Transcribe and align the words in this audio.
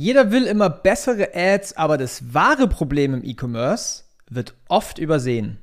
Jeder 0.00 0.30
will 0.30 0.44
immer 0.44 0.70
bessere 0.70 1.34
Ads, 1.34 1.76
aber 1.76 1.98
das 1.98 2.32
wahre 2.32 2.68
Problem 2.68 3.12
im 3.12 3.22
E-Commerce 3.22 4.04
wird 4.30 4.54
oft 4.66 4.98
übersehen. 4.98 5.58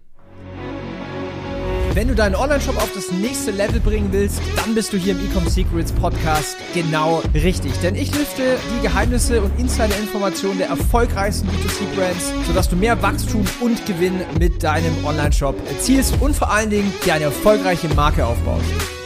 Wenn 1.96 2.08
du 2.08 2.13
deinen 2.13 2.35
Online-Shop 2.35 2.77
auf 2.77 2.92
das 2.93 3.11
nächste 3.11 3.50
Level 3.50 3.79
bringen 3.79 4.09
willst, 4.11 4.39
dann 4.55 4.75
bist 4.75 4.93
du 4.93 4.97
hier 4.97 5.13
im 5.13 5.25
Ecom 5.25 5.47
Secrets 5.50 5.92
Podcast 5.92 6.55
genau 6.75 7.23
richtig. 7.33 7.71
Denn 7.81 7.95
ich 7.95 8.15
lüfte 8.15 8.59
die 8.77 8.84
Geheimnisse 8.84 9.41
und 9.41 9.59
Insider-Informationen 9.59 10.59
der 10.59 10.67
erfolgreichsten 10.67 11.47
B2C-Brands, 11.47 12.31
sodass 12.45 12.69
du 12.69 12.75
mehr 12.75 13.01
Wachstum 13.01 13.43
und 13.59 13.83
Gewinn 13.88 14.21
mit 14.38 14.61
deinem 14.61 15.04
Online-Shop 15.04 15.55
erzielst 15.67 16.13
und 16.21 16.35
vor 16.35 16.51
allen 16.51 16.69
Dingen 16.69 16.93
dir 17.04 17.15
eine 17.15 17.23
erfolgreiche 17.23 17.88
Marke 17.95 18.23
aufbaust. 18.23 18.96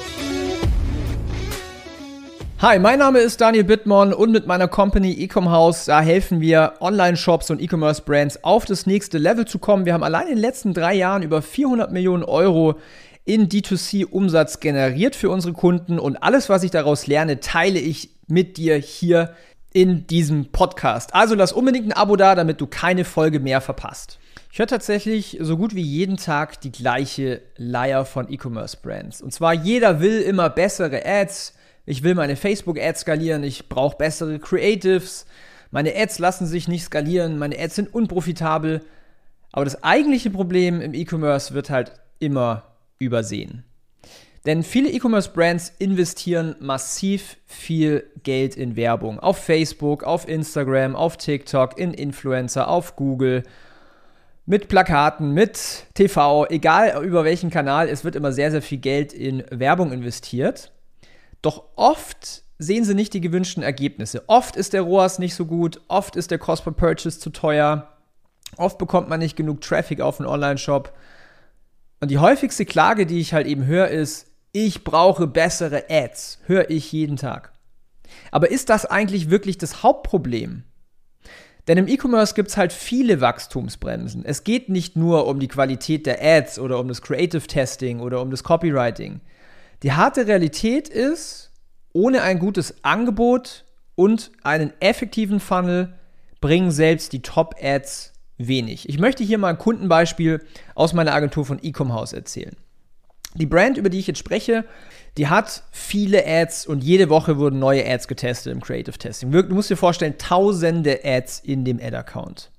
Hi, 2.61 2.77
mein 2.77 2.99
Name 2.99 3.17
ist 3.17 3.41
Daniel 3.41 3.63
Bittmann 3.63 4.13
und 4.13 4.31
mit 4.31 4.45
meiner 4.45 4.67
Company 4.67 5.13
Ecom 5.23 5.49
House, 5.49 5.85
da 5.85 5.99
helfen 5.99 6.41
wir 6.41 6.73
Online-Shops 6.79 7.49
und 7.49 7.59
E-Commerce-Brands 7.59 8.43
auf 8.43 8.65
das 8.65 8.85
nächste 8.85 9.17
Level 9.17 9.47
zu 9.47 9.57
kommen. 9.57 9.85
Wir 9.85 9.95
haben 9.95 10.03
allein 10.03 10.27
in 10.27 10.35
den 10.35 10.41
letzten 10.41 10.75
drei 10.75 10.93
Jahren 10.93 11.23
über 11.23 11.41
400 11.41 11.91
Millionen 11.91 12.23
Euro 12.23 12.75
in 13.25 13.49
D2C-Umsatz 13.49 14.59
generiert 14.59 15.15
für 15.15 15.31
unsere 15.31 15.53
Kunden 15.53 15.97
und 15.97 16.17
alles, 16.17 16.49
was 16.49 16.61
ich 16.61 16.69
daraus 16.69 17.07
lerne, 17.07 17.39
teile 17.39 17.79
ich 17.79 18.11
mit 18.27 18.57
dir 18.57 18.75
hier 18.75 19.33
in 19.73 20.05
diesem 20.05 20.51
Podcast. 20.51 21.15
Also 21.15 21.33
lass 21.33 21.53
unbedingt 21.53 21.87
ein 21.87 21.93
Abo 21.93 22.15
da, 22.15 22.35
damit 22.35 22.61
du 22.61 22.67
keine 22.67 23.05
Folge 23.05 23.39
mehr 23.39 23.61
verpasst. 23.61 24.19
Ich 24.51 24.59
höre 24.59 24.67
tatsächlich 24.67 25.39
so 25.41 25.57
gut 25.57 25.73
wie 25.73 25.81
jeden 25.81 26.17
Tag 26.17 26.61
die 26.61 26.71
gleiche 26.71 27.41
Leier 27.57 28.05
von 28.05 28.31
E-Commerce-Brands. 28.31 29.23
Und 29.23 29.33
zwar 29.33 29.55
jeder 29.55 29.99
will 29.99 30.21
immer 30.21 30.51
bessere 30.51 31.03
Ads, 31.03 31.55
ich 31.85 32.03
will 32.03 32.15
meine 32.15 32.35
Facebook-Ads 32.35 33.01
skalieren, 33.01 33.43
ich 33.43 33.69
brauche 33.69 33.97
bessere 33.97 34.39
Creatives, 34.39 35.25
meine 35.71 35.95
Ads 35.95 36.19
lassen 36.19 36.45
sich 36.45 36.67
nicht 36.67 36.83
skalieren, 36.83 37.37
meine 37.37 37.57
Ads 37.57 37.75
sind 37.75 37.93
unprofitabel. 37.93 38.81
Aber 39.53 39.65
das 39.65 39.83
eigentliche 39.83 40.29
Problem 40.29 40.81
im 40.81 40.93
E-Commerce 40.93 41.53
wird 41.53 41.69
halt 41.69 41.93
immer 42.19 42.63
übersehen. 42.99 43.63
Denn 44.45 44.63
viele 44.63 44.89
E-Commerce-Brands 44.89 45.73
investieren 45.77 46.55
massiv 46.59 47.37
viel 47.45 48.05
Geld 48.23 48.55
in 48.57 48.75
Werbung. 48.75 49.19
Auf 49.19 49.37
Facebook, 49.37 50.03
auf 50.03 50.27
Instagram, 50.27 50.95
auf 50.95 51.17
TikTok, 51.17 51.77
in 51.77 51.93
Influencer, 51.93 52.67
auf 52.67 52.95
Google, 52.95 53.43
mit 54.47 54.67
Plakaten, 54.67 55.33
mit 55.33 55.85
TV, 55.93 56.47
egal 56.47 57.03
über 57.05 57.23
welchen 57.23 57.51
Kanal, 57.51 57.87
es 57.87 58.03
wird 58.03 58.15
immer 58.15 58.31
sehr, 58.31 58.49
sehr 58.51 58.63
viel 58.63 58.79
Geld 58.79 59.13
in 59.13 59.43
Werbung 59.51 59.91
investiert. 59.91 60.71
Doch 61.41 61.63
oft 61.75 62.43
sehen 62.59 62.83
sie 62.83 62.93
nicht 62.93 63.13
die 63.13 63.21
gewünschten 63.21 63.63
Ergebnisse. 63.63 64.23
Oft 64.27 64.55
ist 64.55 64.73
der 64.73 64.83
ROAS 64.83 65.19
nicht 65.19 65.33
so 65.33 65.45
gut, 65.45 65.81
oft 65.87 66.15
ist 66.15 66.31
der 66.31 66.37
Cost 66.37 66.63
per 66.63 66.73
Purchase 66.73 67.19
zu 67.19 67.31
teuer, 67.31 67.87
oft 68.57 68.77
bekommt 68.77 69.09
man 69.09 69.19
nicht 69.19 69.35
genug 69.35 69.61
Traffic 69.61 70.01
auf 70.01 70.19
einen 70.19 70.29
Online-Shop. 70.29 70.93
Und 71.99 72.11
die 72.11 72.19
häufigste 72.19 72.65
Klage, 72.65 73.05
die 73.05 73.19
ich 73.19 73.33
halt 73.33 73.47
eben 73.47 73.65
höre, 73.65 73.87
ist, 73.87 74.27
ich 74.51 74.83
brauche 74.83 75.27
bessere 75.27 75.85
Ads. 75.89 76.39
Höre 76.45 76.69
ich 76.69 76.91
jeden 76.91 77.15
Tag. 77.15 77.53
Aber 78.31 78.51
ist 78.51 78.69
das 78.69 78.85
eigentlich 78.85 79.29
wirklich 79.29 79.57
das 79.57 79.81
Hauptproblem? 79.83 80.63
Denn 81.67 81.77
im 81.77 81.87
E-Commerce 81.87 82.33
gibt 82.33 82.49
es 82.49 82.57
halt 82.57 82.73
viele 82.73 83.21
Wachstumsbremsen. 83.21 84.25
Es 84.25 84.43
geht 84.43 84.67
nicht 84.67 84.95
nur 84.95 85.27
um 85.27 85.39
die 85.39 85.47
Qualität 85.47 86.05
der 86.05 86.21
Ads 86.21 86.59
oder 86.59 86.79
um 86.79 86.87
das 86.87 87.01
Creative 87.01 87.45
Testing 87.45 87.99
oder 87.99 88.21
um 88.21 88.31
das 88.31 88.43
Copywriting. 88.43 89.21
Die 89.83 89.93
harte 89.93 90.27
Realität 90.27 90.89
ist, 90.89 91.51
ohne 91.91 92.21
ein 92.21 92.37
gutes 92.37 92.83
Angebot 92.83 93.65
und 93.95 94.31
einen 94.43 94.73
effektiven 94.79 95.39
Funnel 95.39 95.93
bringen 96.39 96.71
selbst 96.71 97.13
die 97.13 97.21
Top-Ads 97.21 98.13
wenig. 98.37 98.87
Ich 98.89 98.99
möchte 98.99 99.23
hier 99.23 99.37
mal 99.37 99.49
ein 99.49 99.57
Kundenbeispiel 99.57 100.43
aus 100.75 100.93
meiner 100.93 101.13
Agentur 101.13 101.45
von 101.45 101.61
Ecom 101.63 101.93
House 101.93 102.13
erzählen. 102.13 102.55
Die 103.35 103.45
Brand, 103.45 103.77
über 103.77 103.89
die 103.89 103.99
ich 103.99 104.07
jetzt 104.07 104.19
spreche, 104.19 104.65
die 105.17 105.27
hat 105.27 105.63
viele 105.71 106.25
Ads 106.27 106.67
und 106.67 106.83
jede 106.83 107.09
Woche 107.09 107.37
wurden 107.37 107.59
neue 107.59 107.87
Ads 107.87 108.07
getestet 108.07 108.51
im 108.51 108.61
Creative 108.61 108.97
Testing. 108.97 109.31
Du 109.31 109.55
musst 109.55 109.69
dir 109.69 109.77
vorstellen, 109.77 110.17
tausende 110.17 110.99
Ads 111.03 111.39
in 111.39 111.65
dem 111.65 111.79
Ad-Account. 111.81 112.51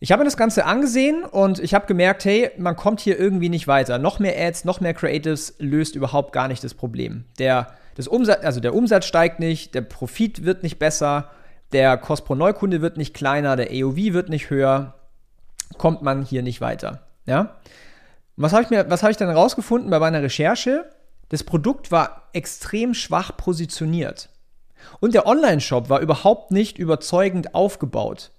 Ich 0.00 0.12
habe 0.12 0.20
mir 0.20 0.26
das 0.26 0.36
Ganze 0.36 0.64
angesehen 0.64 1.24
und 1.24 1.58
ich 1.58 1.74
habe 1.74 1.86
gemerkt, 1.86 2.24
hey, 2.24 2.52
man 2.56 2.76
kommt 2.76 3.00
hier 3.00 3.18
irgendwie 3.18 3.48
nicht 3.48 3.66
weiter. 3.66 3.98
Noch 3.98 4.20
mehr 4.20 4.34
Ads, 4.38 4.64
noch 4.64 4.80
mehr 4.80 4.94
Creatives 4.94 5.56
löst 5.58 5.96
überhaupt 5.96 6.32
gar 6.32 6.46
nicht 6.46 6.62
das 6.62 6.74
Problem. 6.74 7.24
Der, 7.40 7.74
das 7.96 8.06
Umsatz, 8.06 8.44
also 8.44 8.60
der 8.60 8.74
Umsatz 8.74 9.06
steigt 9.06 9.40
nicht, 9.40 9.74
der 9.74 9.80
Profit 9.80 10.44
wird 10.44 10.62
nicht 10.62 10.78
besser, 10.78 11.30
der 11.72 11.96
Kost 11.96 12.24
pro 12.24 12.36
Neukunde 12.36 12.80
wird 12.80 12.96
nicht 12.96 13.12
kleiner, 13.12 13.56
der 13.56 13.70
AOV 13.70 13.96
wird 13.96 14.28
nicht 14.28 14.50
höher, 14.50 14.94
kommt 15.78 16.02
man 16.02 16.22
hier 16.22 16.42
nicht 16.42 16.60
weiter. 16.60 17.02
Ja? 17.26 17.56
Was 18.36 18.52
habe 18.52 18.62
ich, 18.62 18.70
hab 18.70 19.10
ich 19.10 19.16
dann 19.16 19.30
rausgefunden 19.30 19.90
bei 19.90 19.98
meiner 19.98 20.22
Recherche? 20.22 20.88
Das 21.28 21.42
Produkt 21.42 21.90
war 21.90 22.28
extrem 22.32 22.94
schwach 22.94 23.36
positioniert. 23.36 24.30
Und 25.00 25.14
der 25.14 25.26
Online-Shop 25.26 25.90
war 25.90 25.98
überhaupt 25.98 26.52
nicht 26.52 26.78
überzeugend 26.78 27.54
aufgebaut. 27.56 28.30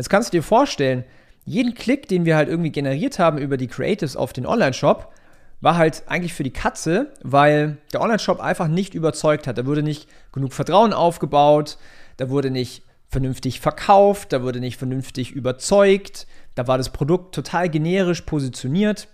Jetzt 0.00 0.08
kannst 0.08 0.32
du 0.32 0.38
dir 0.38 0.42
vorstellen, 0.42 1.04
jeden 1.44 1.74
Klick, 1.74 2.08
den 2.08 2.24
wir 2.24 2.34
halt 2.34 2.48
irgendwie 2.48 2.70
generiert 2.70 3.18
haben 3.18 3.36
über 3.36 3.58
die 3.58 3.66
Creatives 3.66 4.16
auf 4.16 4.32
den 4.32 4.46
Online-Shop, 4.46 5.12
war 5.60 5.76
halt 5.76 6.04
eigentlich 6.06 6.32
für 6.32 6.42
die 6.42 6.54
Katze, 6.54 7.12
weil 7.22 7.76
der 7.92 8.00
Online-Shop 8.00 8.40
einfach 8.40 8.66
nicht 8.66 8.94
überzeugt 8.94 9.46
hat. 9.46 9.58
Da 9.58 9.66
wurde 9.66 9.82
nicht 9.82 10.08
genug 10.32 10.54
Vertrauen 10.54 10.94
aufgebaut, 10.94 11.76
da 12.16 12.30
wurde 12.30 12.50
nicht 12.50 12.82
vernünftig 13.10 13.60
verkauft, 13.60 14.32
da 14.32 14.42
wurde 14.42 14.60
nicht 14.60 14.78
vernünftig 14.78 15.32
überzeugt, 15.32 16.26
da 16.54 16.66
war 16.66 16.78
das 16.78 16.88
Produkt 16.88 17.34
total 17.34 17.68
generisch 17.68 18.22
positioniert, 18.22 19.06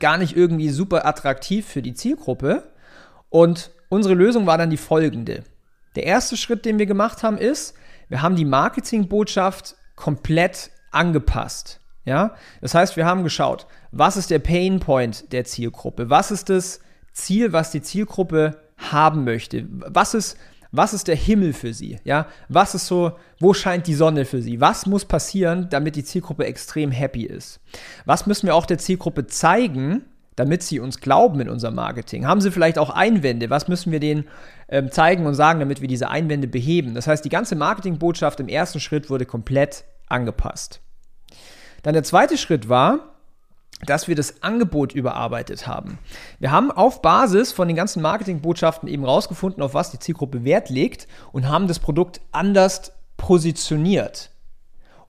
gar 0.00 0.18
nicht 0.18 0.36
irgendwie 0.36 0.70
super 0.70 1.06
attraktiv 1.06 1.68
für 1.68 1.82
die 1.82 1.94
Zielgruppe. 1.94 2.64
Und 3.28 3.70
unsere 3.90 4.14
Lösung 4.14 4.44
war 4.44 4.58
dann 4.58 4.70
die 4.70 4.76
folgende. 4.76 5.44
Der 5.94 6.02
erste 6.02 6.36
Schritt, 6.36 6.64
den 6.64 6.80
wir 6.80 6.86
gemacht 6.86 7.22
haben, 7.22 7.38
ist, 7.38 7.74
wir 8.08 8.22
haben 8.22 8.34
die 8.34 8.44
Marketingbotschaft 8.44 9.76
komplett 10.00 10.70
angepasst. 10.90 11.80
Ja? 12.04 12.34
Das 12.62 12.74
heißt, 12.74 12.96
wir 12.96 13.04
haben 13.04 13.22
geschaut, 13.22 13.66
was 13.92 14.16
ist 14.16 14.30
der 14.30 14.38
Pain 14.38 14.80
Point 14.80 15.30
der 15.32 15.44
Zielgruppe? 15.44 16.10
Was 16.10 16.30
ist 16.30 16.48
das 16.48 16.80
Ziel, 17.12 17.52
was 17.52 17.70
die 17.70 17.82
Zielgruppe 17.82 18.56
haben 18.78 19.24
möchte? 19.24 19.66
Was 19.68 20.14
ist, 20.14 20.38
was 20.72 20.94
ist 20.94 21.06
der 21.06 21.16
Himmel 21.16 21.52
für 21.52 21.74
sie? 21.74 21.98
Ja? 22.04 22.26
Was 22.48 22.74
ist 22.74 22.86
so, 22.86 23.12
wo 23.38 23.52
scheint 23.52 23.86
die 23.86 23.94
Sonne 23.94 24.24
für 24.24 24.40
sie? 24.40 24.60
Was 24.60 24.86
muss 24.86 25.04
passieren, 25.04 25.68
damit 25.68 25.96
die 25.96 26.04
Zielgruppe 26.04 26.46
extrem 26.46 26.90
happy 26.90 27.24
ist? 27.24 27.60
Was 28.06 28.26
müssen 28.26 28.46
wir 28.46 28.54
auch 28.54 28.66
der 28.66 28.78
Zielgruppe 28.78 29.26
zeigen, 29.26 30.06
damit 30.40 30.62
sie 30.62 30.80
uns 30.80 31.00
glauben 31.00 31.38
in 31.40 31.50
unserem 31.50 31.74
Marketing? 31.74 32.26
Haben 32.26 32.40
sie 32.40 32.50
vielleicht 32.50 32.78
auch 32.78 32.88
Einwände? 32.88 33.50
Was 33.50 33.68
müssen 33.68 33.92
wir 33.92 34.00
denen 34.00 34.26
ähm, 34.70 34.90
zeigen 34.90 35.26
und 35.26 35.34
sagen, 35.34 35.60
damit 35.60 35.82
wir 35.82 35.88
diese 35.88 36.08
Einwände 36.08 36.48
beheben? 36.48 36.94
Das 36.94 37.06
heißt, 37.06 37.22
die 37.22 37.28
ganze 37.28 37.56
Marketingbotschaft 37.56 38.40
im 38.40 38.48
ersten 38.48 38.80
Schritt 38.80 39.10
wurde 39.10 39.26
komplett 39.26 39.84
angepasst. 40.08 40.80
Dann 41.82 41.92
der 41.92 42.04
zweite 42.04 42.38
Schritt 42.38 42.70
war, 42.70 43.00
dass 43.84 44.08
wir 44.08 44.14
das 44.14 44.42
Angebot 44.42 44.94
überarbeitet 44.94 45.66
haben. 45.66 45.98
Wir 46.38 46.50
haben 46.50 46.70
auf 46.70 47.02
Basis 47.02 47.52
von 47.52 47.68
den 47.68 47.76
ganzen 47.76 48.00
Marketingbotschaften 48.00 48.88
eben 48.88 49.04
rausgefunden, 49.04 49.62
auf 49.62 49.74
was 49.74 49.90
die 49.90 49.98
Zielgruppe 49.98 50.42
Wert 50.42 50.70
legt 50.70 51.06
und 51.32 51.48
haben 51.48 51.68
das 51.68 51.80
Produkt 51.80 52.22
anders 52.32 52.92
positioniert. 53.18 54.29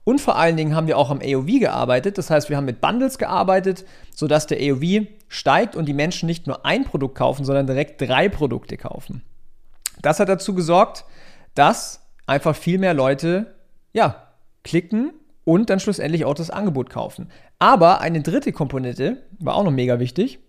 Und 0.04 0.20
vor 0.20 0.36
allen 0.36 0.56
Dingen 0.56 0.74
haben 0.74 0.88
wir 0.88 0.98
auch 0.98 1.10
am 1.10 1.20
AOV 1.22 1.60
gearbeitet. 1.60 2.18
Das 2.18 2.30
heißt, 2.30 2.50
wir 2.50 2.56
haben 2.56 2.64
mit 2.64 2.80
Bundles 2.80 3.18
gearbeitet, 3.18 3.84
sodass 4.14 4.46
der 4.46 4.58
AOV 4.58 5.06
steigt 5.28 5.76
und 5.76 5.86
die 5.86 5.94
Menschen 5.94 6.26
nicht 6.26 6.46
nur 6.46 6.66
ein 6.66 6.84
Produkt 6.84 7.14
kaufen, 7.16 7.44
sondern 7.44 7.66
direkt 7.66 8.00
drei 8.00 8.28
Produkte 8.28 8.76
kaufen. 8.76 9.22
Das 10.00 10.18
hat 10.18 10.28
dazu 10.28 10.54
gesorgt, 10.54 11.04
dass 11.54 12.00
einfach 12.26 12.56
viel 12.56 12.78
mehr 12.78 12.94
Leute, 12.94 13.54
ja, 13.92 14.28
klicken 14.64 15.12
und 15.44 15.70
dann 15.70 15.80
schlussendlich 15.80 16.24
auch 16.24 16.34
das 16.34 16.50
Angebot 16.50 16.90
kaufen. 16.90 17.30
Aber 17.58 18.00
eine 18.00 18.22
dritte 18.22 18.52
Komponente 18.52 19.22
war 19.38 19.54
auch 19.54 19.64
noch 19.64 19.70
mega 19.70 20.00
wichtig. 20.00 20.40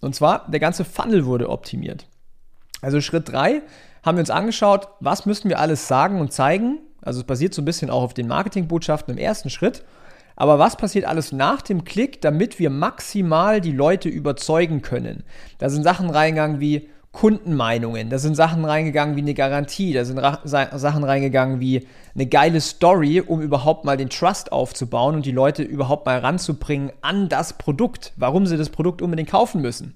Und 0.00 0.14
zwar, 0.14 0.48
der 0.50 0.60
ganze 0.60 0.84
Funnel 0.84 1.24
wurde 1.26 1.48
optimiert. 1.48 2.06
Also 2.82 3.00
Schritt 3.00 3.30
3 3.30 3.62
haben 4.04 4.16
wir 4.16 4.20
uns 4.20 4.30
angeschaut, 4.30 4.88
was 5.00 5.24
müssten 5.26 5.48
wir 5.48 5.58
alles 5.58 5.88
sagen 5.88 6.20
und 6.20 6.32
zeigen. 6.32 6.78
Also 7.04 7.20
es 7.20 7.26
basiert 7.26 7.54
so 7.54 7.62
ein 7.62 7.66
bisschen 7.66 7.90
auch 7.90 8.02
auf 8.02 8.14
den 8.14 8.28
Marketingbotschaften 8.28 9.14
im 9.14 9.18
ersten 9.18 9.50
Schritt. 9.50 9.84
Aber 10.36 10.58
was 10.58 10.76
passiert 10.76 11.04
alles 11.04 11.32
nach 11.32 11.62
dem 11.62 11.84
Klick, 11.84 12.20
damit 12.20 12.58
wir 12.58 12.70
maximal 12.70 13.60
die 13.60 13.72
Leute 13.72 14.08
überzeugen 14.08 14.82
können? 14.82 15.22
Da 15.58 15.68
sind 15.68 15.84
Sachen 15.84 16.10
reingegangen 16.10 16.60
wie 16.60 16.88
Kundenmeinungen, 17.12 18.10
da 18.10 18.18
sind 18.18 18.34
Sachen 18.34 18.64
reingegangen 18.64 19.14
wie 19.14 19.20
eine 19.20 19.34
Garantie, 19.34 19.92
da 19.92 20.04
sind 20.04 20.20
Sachen 20.44 21.04
reingegangen 21.04 21.60
wie 21.60 21.86
eine 22.14 22.26
geile 22.26 22.60
Story, 22.60 23.20
um 23.20 23.40
überhaupt 23.40 23.84
mal 23.84 23.96
den 23.96 24.10
Trust 24.10 24.50
aufzubauen 24.50 25.14
und 25.14 25.24
die 25.24 25.30
Leute 25.30 25.62
überhaupt 25.62 26.06
mal 26.06 26.18
ranzubringen 26.18 26.90
an 27.02 27.28
das 27.28 27.52
Produkt, 27.52 28.12
warum 28.16 28.46
sie 28.46 28.56
das 28.56 28.68
Produkt 28.68 29.00
unbedingt 29.00 29.30
kaufen 29.30 29.62
müssen. 29.62 29.94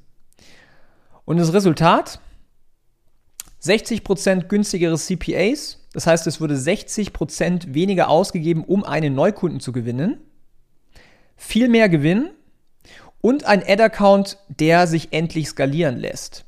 Und 1.24 1.38
das 1.38 1.52
Resultat? 1.52 2.20
60% 3.64 4.44
günstigere 4.44 4.96
CPAs, 4.96 5.87
Das 5.92 6.06
heißt, 6.06 6.26
es 6.26 6.40
wurde 6.40 6.54
60% 6.54 7.74
weniger 7.74 8.08
ausgegeben, 8.08 8.64
um 8.64 8.84
einen 8.84 9.14
Neukunden 9.14 9.60
zu 9.60 9.72
gewinnen. 9.72 10.18
Viel 11.36 11.68
mehr 11.68 11.88
Gewinn 11.88 12.30
und 13.20 13.44
ein 13.44 13.62
Ad-Account, 13.66 14.38
der 14.48 14.86
sich 14.86 15.12
endlich 15.12 15.48
skalieren 15.48 15.96
lässt. 15.96 16.44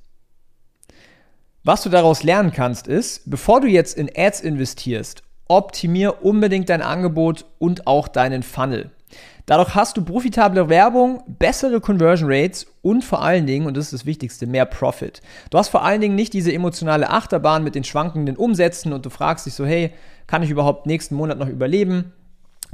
Was 1.63 1.83
du 1.83 1.91
daraus 1.91 2.23
lernen 2.23 2.53
kannst, 2.53 2.87
ist, 2.87 3.29
bevor 3.31 3.61
du 3.61 3.67
jetzt 3.67 3.97
in 3.97 4.11
Ads 4.15 4.41
investierst, 4.41 5.23
optimier 5.47 6.25
unbedingt 6.25 6.69
dein 6.69 6.83
Angebot 6.83 7.45
und 7.59 7.87
auch 7.87 8.09
deinen 8.09 8.43
Funnel. 8.43 8.91
Dadurch 9.47 9.75
hast 9.75 9.97
du 9.97 10.05
profitable 10.05 10.69
Werbung, 10.69 11.23
bessere 11.27 11.81
Conversion 11.81 12.31
Rates 12.31 12.67
und 12.83 13.05
vor 13.05 13.23
allen 13.23 13.47
Dingen, 13.47 13.67
und 13.67 13.77
das 13.77 13.87
ist 13.87 13.93
das 13.93 14.07
Wichtigste, 14.07 14.47
mehr 14.47 14.65
Profit. 14.65 15.21
Du 15.51 15.59
hast 15.59 15.69
vor 15.69 15.85
allen 15.85 16.01
Dingen 16.01 16.15
nicht 16.15 16.33
diese 16.33 16.53
emotionale 16.53 17.11
Achterbahn 17.11 17.65
mit 17.65 17.75
den 17.75 17.85
schwankenden 17.85 18.37
Umsätzen 18.37 18.93
und 18.93 19.05
du 19.05 19.11
fragst 19.11 19.47
dich 19.47 19.55
so, 19.55 19.67
hey, 19.67 19.93
kann 20.27 20.43
ich 20.43 20.51
überhaupt 20.51 20.87
nächsten 20.87 21.15
Monat 21.15 21.39
noch 21.39 21.49
überleben? 21.49 22.12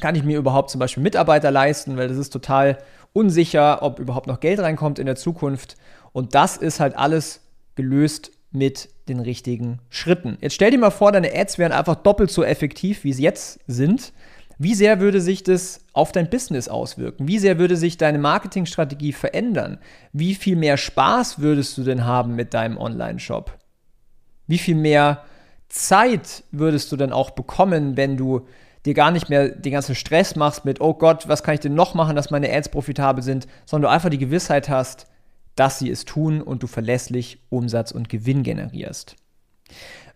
Kann 0.00 0.14
ich 0.14 0.24
mir 0.24 0.38
überhaupt 0.38 0.70
zum 0.70 0.78
Beispiel 0.78 1.02
Mitarbeiter 1.02 1.50
leisten? 1.50 1.96
Weil 1.96 2.08
das 2.08 2.18
ist 2.18 2.30
total 2.30 2.78
unsicher, 3.14 3.82
ob 3.82 3.98
überhaupt 3.98 4.26
noch 4.26 4.40
Geld 4.40 4.60
reinkommt 4.60 4.98
in 4.98 5.06
der 5.06 5.16
Zukunft. 5.16 5.76
Und 6.12 6.34
das 6.34 6.58
ist 6.58 6.80
halt 6.80 6.96
alles 6.96 7.40
gelöst 7.76 8.30
mit 8.50 8.90
den 9.08 9.20
richtigen 9.20 9.80
Schritten. 9.88 10.38
Jetzt 10.40 10.54
stell 10.54 10.70
dir 10.70 10.78
mal 10.78 10.90
vor, 10.90 11.12
deine 11.12 11.34
Ads 11.34 11.58
wären 11.58 11.72
einfach 11.72 11.96
doppelt 11.96 12.30
so 12.30 12.44
effektiv, 12.44 13.04
wie 13.04 13.12
sie 13.12 13.22
jetzt 13.22 13.60
sind. 13.66 14.12
Wie 14.58 14.74
sehr 14.74 15.00
würde 15.00 15.20
sich 15.20 15.42
das 15.42 15.80
auf 15.92 16.12
dein 16.12 16.30
Business 16.30 16.68
auswirken? 16.68 17.28
Wie 17.28 17.38
sehr 17.38 17.58
würde 17.58 17.76
sich 17.76 17.98
deine 17.98 18.18
Marketingstrategie 18.18 19.12
verändern? 19.12 19.78
Wie 20.12 20.34
viel 20.34 20.56
mehr 20.56 20.78
Spaß 20.78 21.40
würdest 21.40 21.76
du 21.76 21.82
denn 21.82 22.04
haben 22.06 22.34
mit 22.34 22.54
deinem 22.54 22.78
Online-Shop? 22.78 23.58
Wie 24.46 24.58
viel 24.58 24.76
mehr 24.76 25.24
Zeit 25.68 26.44
würdest 26.52 26.90
du 26.90 26.96
denn 26.96 27.12
auch 27.12 27.30
bekommen, 27.30 27.96
wenn 27.96 28.16
du 28.16 28.46
dir 28.86 28.94
gar 28.94 29.10
nicht 29.10 29.28
mehr 29.28 29.48
den 29.48 29.72
ganzen 29.72 29.94
Stress 29.94 30.36
machst 30.36 30.64
mit, 30.64 30.80
oh 30.80 30.94
Gott, 30.94 31.28
was 31.28 31.42
kann 31.42 31.54
ich 31.54 31.60
denn 31.60 31.74
noch 31.74 31.94
machen, 31.94 32.16
dass 32.16 32.30
meine 32.30 32.50
Ads 32.50 32.70
profitabel 32.70 33.22
sind, 33.22 33.46
sondern 33.66 33.90
du 33.90 33.94
einfach 33.94 34.10
die 34.10 34.18
Gewissheit 34.18 34.68
hast, 34.68 35.06
dass 35.56 35.78
sie 35.78 35.90
es 35.90 36.04
tun 36.04 36.40
und 36.40 36.62
du 36.62 36.66
verlässlich 36.66 37.42
Umsatz 37.50 37.90
und 37.90 38.08
Gewinn 38.08 38.42
generierst. 38.42 39.16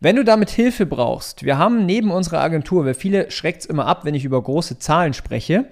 Wenn 0.00 0.16
du 0.16 0.24
damit 0.24 0.50
Hilfe 0.50 0.86
brauchst, 0.86 1.44
wir 1.44 1.58
haben 1.58 1.84
neben 1.84 2.10
unserer 2.10 2.40
Agentur, 2.40 2.86
weil 2.86 2.94
viele 2.94 3.30
schreckt 3.30 3.60
es 3.60 3.66
immer 3.66 3.86
ab, 3.86 4.04
wenn 4.04 4.14
ich 4.14 4.24
über 4.24 4.42
große 4.42 4.78
Zahlen 4.78 5.12
spreche, 5.12 5.66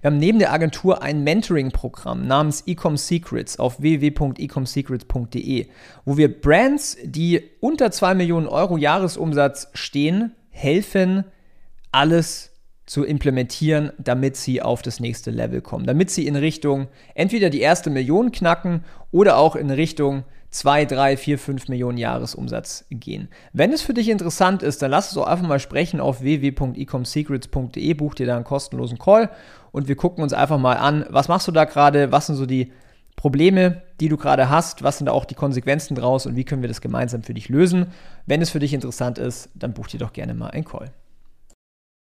wir 0.00 0.10
haben 0.10 0.18
neben 0.18 0.38
der 0.38 0.52
Agentur 0.52 1.02
ein 1.02 1.24
Mentoring-Programm 1.24 2.26
namens 2.26 2.62
Ecom 2.66 2.96
Secrets 2.96 3.58
auf 3.58 3.80
www.ecomsecrets.de, 3.80 5.66
wo 6.04 6.16
wir 6.16 6.40
Brands, 6.40 6.96
die 7.02 7.42
unter 7.60 7.90
2 7.90 8.14
Millionen 8.14 8.46
Euro 8.46 8.76
Jahresumsatz 8.76 9.68
stehen, 9.74 10.34
helfen, 10.50 11.24
alles 11.92 12.52
zu 12.86 13.04
implementieren, 13.04 13.92
damit 13.98 14.36
sie 14.36 14.62
auf 14.62 14.80
das 14.80 14.98
nächste 14.98 15.30
Level 15.30 15.60
kommen, 15.60 15.84
damit 15.84 16.10
sie 16.10 16.26
in 16.26 16.36
Richtung 16.36 16.88
entweder 17.14 17.50
die 17.50 17.60
erste 17.60 17.90
Million 17.90 18.32
knacken 18.32 18.84
oder 19.10 19.36
auch 19.36 19.56
in 19.56 19.70
Richtung 19.70 20.24
2, 20.50 20.86
3, 20.86 21.16
4, 21.16 21.38
5 21.38 21.68
Millionen 21.68 21.98
Jahresumsatz 21.98 22.86
gehen. 22.90 23.28
Wenn 23.52 23.72
es 23.72 23.82
für 23.82 23.94
dich 23.94 24.08
interessant 24.08 24.62
ist, 24.62 24.80
dann 24.80 24.90
lass 24.90 25.10
es 25.10 25.16
auch 25.18 25.26
einfach 25.26 25.46
mal 25.46 25.60
sprechen 25.60 26.00
auf 26.00 26.22
www.ecomsecrets.de, 26.22 27.94
buch 27.94 28.14
dir 28.14 28.26
da 28.26 28.36
einen 28.36 28.44
kostenlosen 28.44 28.98
Call 28.98 29.30
und 29.72 29.88
wir 29.88 29.96
gucken 29.96 30.22
uns 30.22 30.32
einfach 30.32 30.58
mal 30.58 30.76
an, 30.76 31.04
was 31.10 31.28
machst 31.28 31.48
du 31.48 31.52
da 31.52 31.64
gerade, 31.64 32.12
was 32.12 32.26
sind 32.26 32.36
so 32.36 32.46
die 32.46 32.72
Probleme, 33.16 33.82
die 34.00 34.08
du 34.08 34.16
gerade 34.16 34.48
hast, 34.48 34.82
was 34.84 34.98
sind 34.98 35.06
da 35.06 35.12
auch 35.12 35.24
die 35.24 35.34
Konsequenzen 35.34 35.96
draus 35.96 36.24
und 36.24 36.36
wie 36.36 36.44
können 36.44 36.62
wir 36.62 36.68
das 36.68 36.80
gemeinsam 36.80 37.24
für 37.24 37.34
dich 37.34 37.48
lösen. 37.48 37.88
Wenn 38.26 38.40
es 38.40 38.50
für 38.50 38.60
dich 38.60 38.72
interessant 38.72 39.18
ist, 39.18 39.50
dann 39.54 39.74
buch 39.74 39.88
dir 39.88 39.98
doch 39.98 40.12
gerne 40.12 40.34
mal 40.34 40.50
einen 40.50 40.64
Call. 40.64 40.92